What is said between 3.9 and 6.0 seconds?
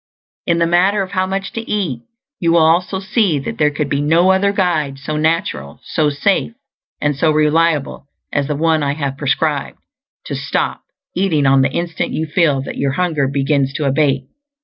no other guide so natural,